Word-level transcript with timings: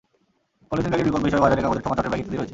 Polythene 0.69 0.89
ব্যাগের 0.91 1.07
বিকল্প 1.07 1.23
হিসেবে 1.27 1.43
বাজারে 1.45 1.61
কাগজের 1.63 1.83
ঠোঙা, 1.85 1.95
চটের 1.97 2.11
ব্যাগ 2.11 2.19
ইত্যাদি 2.21 2.37
রয়েছে। 2.37 2.49